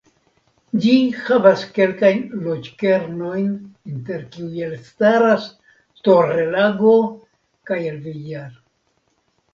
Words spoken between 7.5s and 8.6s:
kaj El Villar.